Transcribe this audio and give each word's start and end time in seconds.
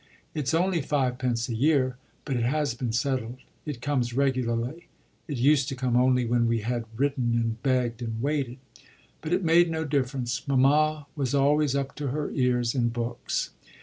It's 0.33 0.55
only 0.55 0.81
fivepence 0.81 1.47
a 1.47 1.53
year, 1.53 1.95
but 2.25 2.35
it 2.35 2.41
has 2.41 2.73
been 2.73 2.91
settled; 2.91 3.35
it 3.67 3.83
comes 3.83 4.15
regularly; 4.15 4.87
it 5.27 5.37
used 5.37 5.69
to 5.69 5.75
come 5.75 5.95
only 5.95 6.25
when 6.25 6.47
we 6.47 6.61
had 6.61 6.85
written 6.97 7.35
and 7.35 7.61
begged 7.61 8.01
and 8.01 8.19
waited. 8.19 8.57
But 9.21 9.31
it 9.31 9.43
made 9.43 9.69
no 9.69 9.85
difference 9.85 10.47
mamma 10.47 11.05
was 11.15 11.35
always 11.35 11.75
up 11.75 11.93
to 11.97 12.07
her 12.07 12.31
ears 12.31 12.73
in 12.73 12.89
books. 12.89 13.51